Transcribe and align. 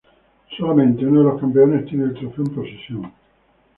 Solamente 0.57 1.05
uno 1.05 1.19
de 1.19 1.25
los 1.27 1.39
campeones 1.39 1.85
tiene 1.85 2.05
el 2.05 2.15
trofeo 2.15 2.43
en 2.45 2.55
posesión. 2.55 3.13